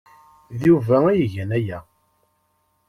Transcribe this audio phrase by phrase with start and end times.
[0.59, 1.79] D Yuba ay igan aya.